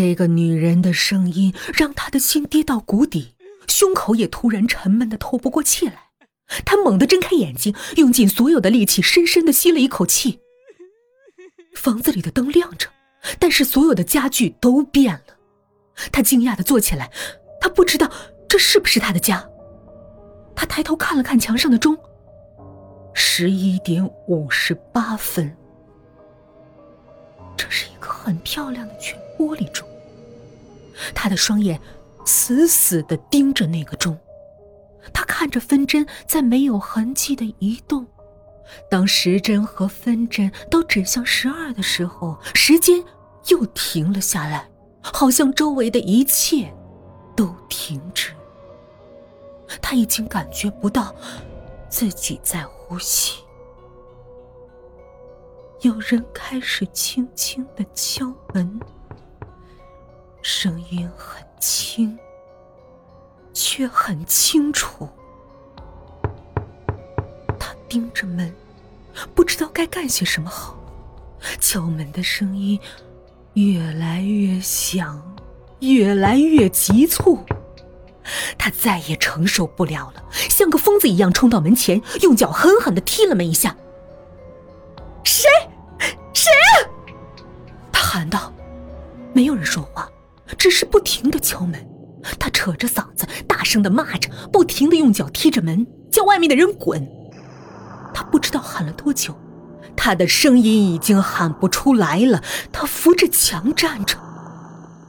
[0.00, 3.34] 这个女人的声音让他的心跌到谷底，
[3.66, 6.10] 胸口也突然沉闷的透不过气来。
[6.64, 10.38] 他猛地睁开眼睛，用尽所有的力气，深深的吸了一口气。
[11.74, 12.88] 房子里的灯亮着，
[13.40, 15.36] 但是所有的家具都变了。
[16.12, 17.10] 他惊讶的坐起来，
[17.60, 18.08] 他不知道
[18.48, 19.44] 这是不是他的家。
[20.54, 21.98] 他抬头看了看墙上的钟，
[23.14, 25.52] 十一点五十八分。
[27.56, 29.88] 这是一个很漂亮的全玻璃钟。
[31.14, 31.80] 他的双眼
[32.24, 34.18] 死死的盯着那个钟，
[35.12, 38.04] 他看着分针在没有痕迹的移动。
[38.90, 43.02] 当时针和分针都指向十二的时候，时间
[43.46, 44.68] 又停了下来，
[45.00, 46.70] 好像周围的一切
[47.34, 48.32] 都停止。
[49.80, 51.14] 他已经感觉不到
[51.88, 53.38] 自己在呼吸。
[55.80, 58.80] 有人开始轻轻的敲门，
[60.50, 62.18] 声音很轻，
[63.52, 65.06] 却很清楚。
[67.60, 68.50] 他盯着门，
[69.34, 70.74] 不知道该干些什么好。
[71.60, 72.80] 敲门的声音
[73.52, 75.22] 越来越响，
[75.80, 77.44] 越来越急促。
[78.56, 83.76] 他再也承受不了了，像个疯子一样冲到门前，用脚狠狠的踢了门一下。
[85.24, 85.46] 谁？
[86.32, 86.50] 谁？
[87.92, 88.50] 他喊道。
[89.34, 90.10] 没有人说话，
[90.58, 91.88] 只是不停的敲门。
[92.38, 97.08] 他扯着嗓子，大声的骂着，不停的用脚踢着门，叫外面的人滚。
[98.12, 99.38] 他不知道喊了多久，
[99.96, 102.42] 他的声音已经喊不出来了。
[102.72, 104.18] 他扶着墙站着，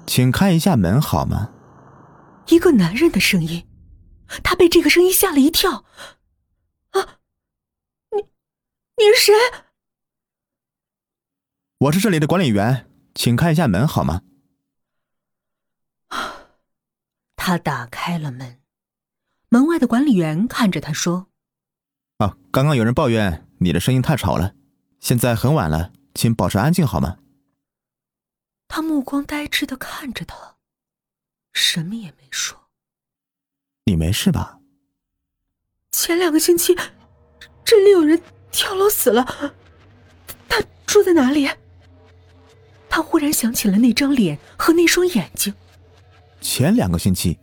[0.05, 1.50] 请开一下门好吗？
[2.50, 3.67] 一个男人的声音，
[4.44, 5.83] 他被这个声音吓了一跳。
[6.92, 7.17] 啊，
[8.11, 8.22] 你，
[8.97, 9.33] 你是谁？
[11.80, 14.22] 我是这里的管理员，请开一下门好吗？
[17.50, 18.59] 他打开了门，
[19.50, 21.30] 门外的管理员看着他说
[22.19, 24.54] ：“啊，刚刚有人抱怨你的声音太吵了，
[24.99, 27.17] 现在很晚了，请保持安静好吗？”
[28.70, 30.58] 他目光呆滞的看着他。
[31.52, 32.55] 什么也没说。
[33.86, 34.59] 你没事吧？
[35.89, 36.77] 前两个星期，
[37.65, 38.21] 这里有人
[38.52, 39.26] 跳楼死了。
[40.48, 41.49] 他住在哪里？
[42.88, 45.52] 他忽然想起了那张脸和那双眼睛。
[46.42, 47.38] 前两个星期，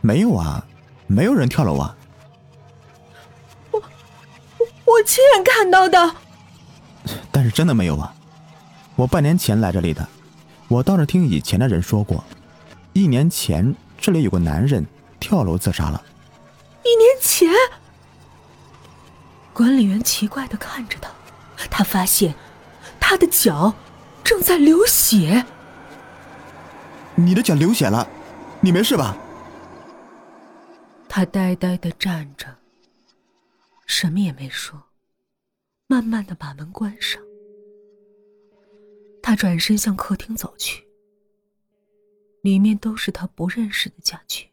[0.00, 0.66] 没有啊，
[1.06, 1.96] 没有人跳楼啊。
[3.70, 3.82] 我
[4.84, 6.16] 我亲眼看到的。
[7.30, 8.14] 但是真的没有啊！
[8.96, 10.06] 我半年前来这里的，
[10.68, 12.24] 我倒是听以前的人说过。
[12.92, 14.86] 一年前，这里有个男人
[15.18, 16.02] 跳楼自杀了。
[16.84, 17.50] 一年前，
[19.52, 21.10] 管理员奇怪的看着他，
[21.68, 22.34] 他发现
[23.00, 23.74] 他的脚
[24.22, 25.44] 正在流血。
[27.16, 28.08] 你的脚流血了，
[28.60, 29.16] 你没事吧？
[31.08, 32.56] 他呆呆的站着，
[33.86, 34.82] 什么也没说，
[35.86, 37.22] 慢慢的把门关上。
[39.22, 40.84] 他转身向客厅走去。
[42.42, 44.48] 里面都是他不认识的家具。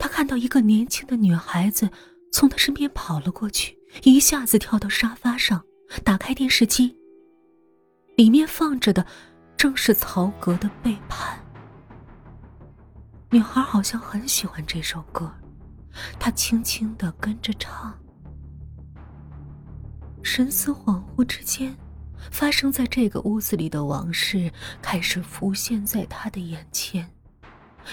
[0.00, 1.88] 他看到一个年轻的女孩子
[2.32, 5.64] 从他身边跑了过去，一下子跳到沙发上，
[6.02, 6.96] 打开电视机。
[8.16, 9.06] 里面放着的
[9.56, 11.38] 正是曹格的《背叛》。
[13.30, 15.30] 女孩好像很喜欢这首歌，
[16.18, 17.96] 她轻轻的跟着唱。
[20.22, 21.76] 神思恍惚之间。
[22.32, 24.50] 发生在这个屋子里的往事
[24.82, 27.08] 开始浮现在他的眼前。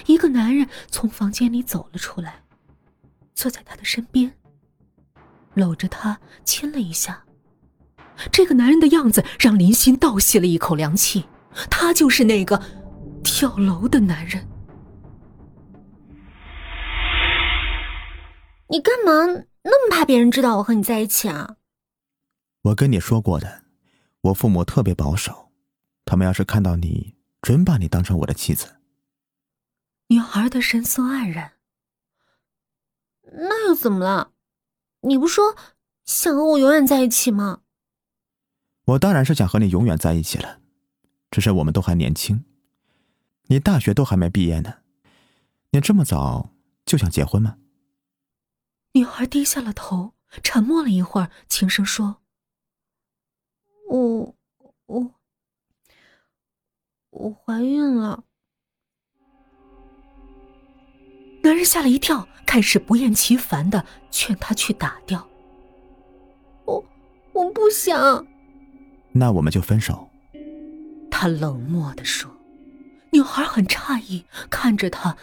[0.06, 2.42] 一个男人从房间里走了出来，
[3.34, 4.34] 坐在他的身边，
[5.54, 7.22] 搂着他亲了一下。
[8.32, 11.26] 这个男人的样子让林心倒吸了一口凉气，
[11.70, 12.60] 他就是那个
[13.22, 14.46] 跳楼的男人。
[18.68, 19.12] 你干嘛
[19.62, 21.56] 那么怕别人知道我和你在一起啊？
[22.62, 23.64] 我跟你说过的。
[24.22, 25.52] 我父母特别保守，
[26.04, 28.76] 他们要是看到你，准把你当成我的妻子。
[30.08, 31.52] 女孩的神色黯然。
[33.32, 34.32] 那又怎么了？
[35.02, 35.54] 你不说
[36.06, 37.60] 想和我永远在一起吗？
[38.86, 40.60] 我当然是想和你永远在一起了，
[41.34, 42.44] 只是我们都还年轻，
[43.48, 44.72] 你大学都还没毕业呢，
[45.70, 46.50] 你这么早
[46.86, 47.56] 就想结婚吗？
[48.92, 50.14] 女孩低下了头，
[50.44, 52.18] 沉默了一会儿，轻声说。
[53.88, 54.32] 我
[54.86, 55.10] 我
[57.10, 58.22] 我怀孕了。
[61.42, 65.28] 男人吓了一跳，开始不厌其烦的劝她去打掉。
[66.64, 66.84] 我
[67.32, 68.24] 我不想。
[69.10, 70.08] 那我们就分手。
[71.24, 72.30] 他冷漠的说。
[73.10, 75.16] 女孩很诧异，看着他，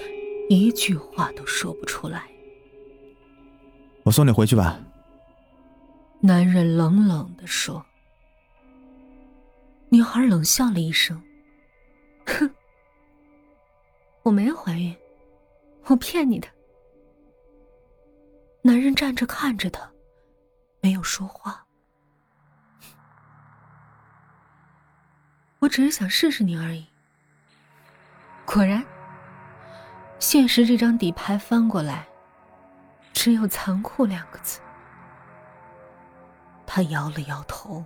[0.50, 2.28] 一句话都说不出来。
[4.02, 4.80] 我送你回去吧。
[6.20, 7.86] 男人冷冷的说。
[9.90, 11.22] 女孩冷笑了一声
[12.26, 12.50] ：“哼，
[14.24, 14.96] 我没有怀孕，
[15.86, 16.48] 我骗你的。”
[18.64, 19.88] 男人站着看着她，
[20.80, 21.64] 没有说话。
[25.62, 26.88] 我只是想试试你而已。
[28.46, 28.84] 果然，
[30.18, 32.08] 现实这张底牌翻过来，
[33.14, 34.60] 只有残酷两个字。
[36.66, 37.86] 他摇了摇头。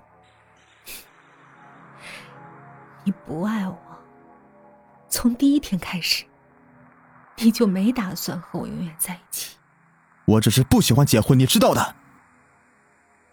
[3.04, 3.77] 你不爱我，
[5.10, 6.24] 从第一天开始，
[7.36, 9.57] 你就没打算和我永远在一起。
[10.24, 11.95] 我只是不喜欢结婚，你知道的。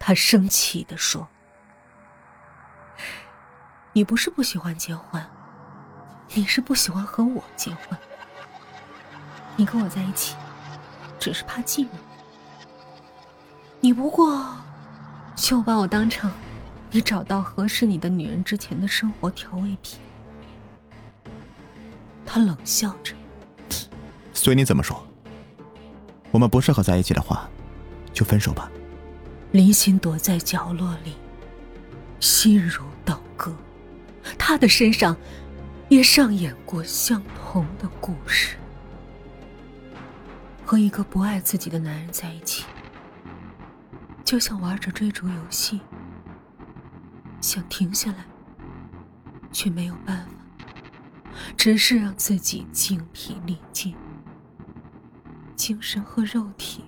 [0.00, 1.28] 他生气的说
[3.92, 5.22] ：“你不是不喜欢结婚，
[6.34, 7.98] 你是不喜欢和我结婚。
[9.56, 10.34] 你跟我在一起，
[11.18, 11.88] 只是怕寂寞。
[13.80, 14.56] 你不过
[15.36, 16.30] 就把我当成……”
[16.94, 19.98] 你找到合适你的女人之前的生活调味品。
[22.26, 23.14] 他冷笑着，
[24.34, 25.02] 随你怎么说。
[26.30, 27.48] 我们不适合在一起的话，
[28.12, 28.70] 就分手吧。
[29.52, 31.16] 林心躲在角落里，
[32.20, 33.56] 心如刀割。
[34.38, 35.16] 他的身上
[35.88, 38.56] 也上演过相同的故事。
[40.64, 42.64] 和一个不爱自己的男人在一起，
[44.24, 45.80] 就像玩着追逐游戏。
[47.42, 48.24] 想停下来，
[49.52, 50.32] 却没有办法，
[51.56, 53.94] 只是让自己精疲力尽，
[55.56, 56.84] 精神和肉体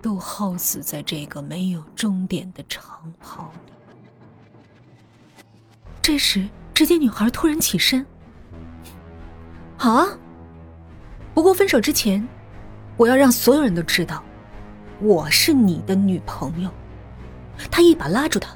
[0.00, 3.73] 都耗死在这个没有终点的长跑里。
[6.04, 8.04] 这时，只见女孩突然起身
[9.74, 10.06] ：“好啊，
[11.32, 12.28] 不过分手之前，
[12.98, 14.22] 我要让所有人都知道，
[15.00, 16.68] 我是你的女朋友。”
[17.70, 18.54] 他一把拉住她。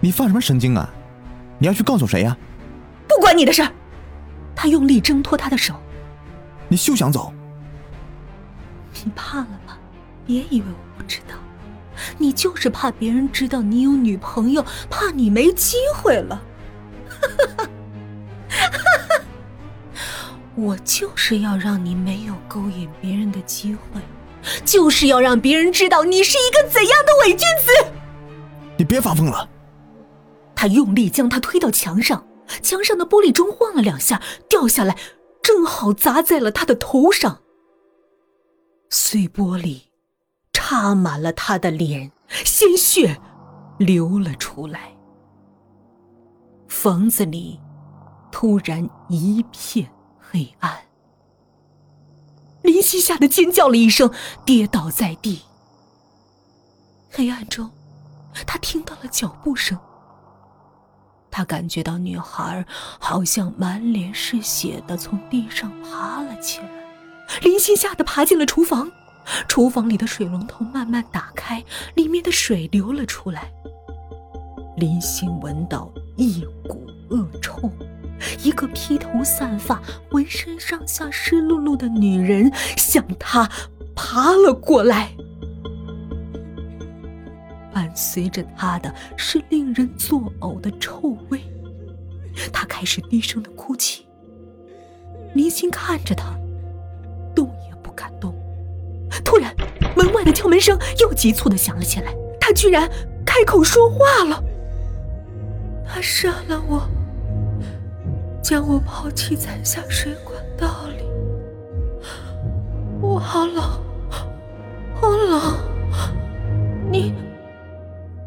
[0.00, 0.92] 你发什么神经啊？
[1.58, 2.36] 你要去告诉谁呀？
[3.08, 3.72] 不关你的事儿。
[4.54, 5.72] 他用力挣脱她的手。
[6.68, 7.32] 你休想走。
[9.02, 9.78] 你怕了吧？
[10.26, 11.36] 别以为我不知道，
[12.18, 16.38] 你就是怕别人知道你有女朋友，怕你没机会了。
[20.56, 24.00] 我就是要让你没有勾引别人的机会，
[24.64, 27.92] 就是要让别人知道你是一个怎样的伪君子。
[28.78, 29.48] 你别发疯了。
[30.54, 32.26] 他用力将他推到墙上，
[32.62, 34.96] 墙上的玻璃钟晃了两下，掉下来，
[35.42, 37.42] 正好砸在了他的头上。
[38.88, 39.82] 碎玻璃
[40.54, 43.18] 插满了他的脸，鲜血
[43.76, 44.96] 流了出来。
[46.68, 47.60] 房子里
[48.32, 49.86] 突然一片
[50.30, 50.84] 黑暗，
[52.62, 54.10] 林夕吓得尖叫了一声，
[54.44, 55.42] 跌倒在地。
[57.10, 57.70] 黑暗中，
[58.46, 59.78] 他听到了脚步声。
[61.30, 62.64] 他感觉到女孩
[62.98, 66.68] 好像满脸是血的从地上爬了起来，
[67.42, 68.90] 林夕吓得爬进了厨房，
[69.46, 71.62] 厨房里的水龙头慢慢打开，
[71.94, 73.52] 里面的水流了出来。
[74.76, 77.70] 林夕闻到一股恶臭，
[78.42, 83.48] 一个披头散发、浑身上下湿漉漉的女人向他
[83.94, 85.10] 爬了过来。
[87.72, 91.40] 伴随着他的是令人作呕的臭味，
[92.52, 94.06] 他开始低声的哭泣。
[95.34, 96.34] 林心看着他，
[97.34, 98.34] 动也不敢动。
[99.22, 99.54] 突然，
[99.94, 102.90] 门外的敲门声又急促的响了起来，他居然
[103.26, 104.42] 开口说话了
[105.86, 106.88] ：“他杀了我，
[108.48, 111.02] 将我抛弃在下水管道里，
[113.02, 113.60] 我好冷，
[114.94, 117.12] 好冷，你。”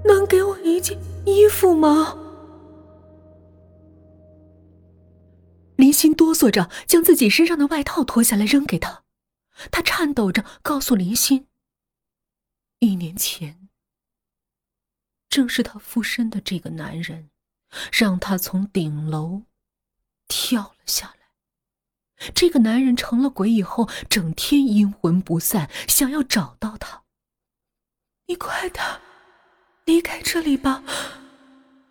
[0.04, 2.18] 能给我一件衣服吗？
[5.78, 9.06] 林心哆嗦着将自己身上的外套脱下来扔给他，
[9.72, 11.48] 他颤抖着告诉林心
[12.80, 13.70] ：“一年前，
[15.30, 17.30] 正是他附身的这个男人，
[17.94, 19.44] 让他从顶楼
[20.30, 22.32] 跳了下来。
[22.34, 27.04] 这个男人成了鬼以后，整天阴魂不散，想要找到他。
[28.28, 28.86] 你快点！”
[29.86, 30.84] 离开这里吧，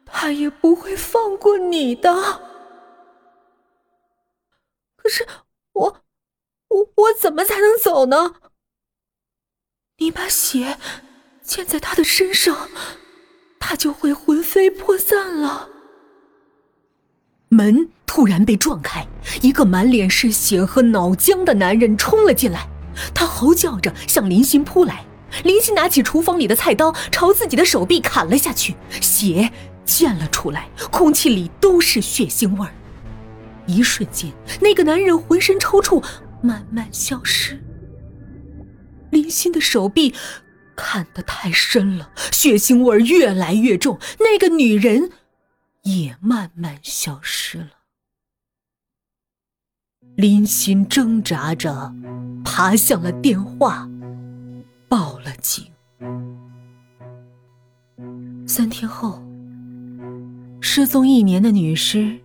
[0.06, 2.14] 他也不会放过你的。
[4.94, 5.26] 可是
[5.72, 6.04] 我，
[6.68, 8.36] 我我怎么才能走呢？
[9.96, 10.78] 你把血
[11.42, 12.70] 溅在他的身上，
[13.58, 15.68] 他就会魂飞魄散了。
[17.50, 19.06] 门突然被撞开，
[19.40, 22.68] 一个满脸是血和脑浆的男人冲了进来，
[23.14, 25.04] 他嚎叫着向林欣扑来。
[25.44, 29.50] 林欣拿起厨房里的菜刀，朝自己的手臂砍了下去，血
[29.84, 32.72] 溅了出来，空气里都是血腥味儿。
[33.66, 36.02] 一瞬间，那个男人浑身抽搐，
[36.42, 37.62] 慢慢消失。
[39.10, 40.14] 林欣的手臂
[40.74, 45.10] 砍得太深了，血腥味越来越重，那个女人
[45.82, 47.70] 也慢慢消失了。
[50.16, 51.94] 林欣挣扎着
[52.44, 53.88] 爬向了电话。
[54.88, 55.70] 报了警。
[58.46, 59.22] 三天后，
[60.62, 62.18] 失踪一年的女尸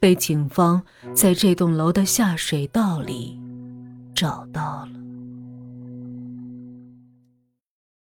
[0.00, 0.82] 被警方
[1.14, 3.40] 在这栋楼的下水道里
[4.12, 5.03] 找到了。